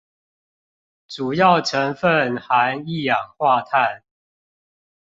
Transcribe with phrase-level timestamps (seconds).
[1.07, 4.01] 主要成分含一氧化碳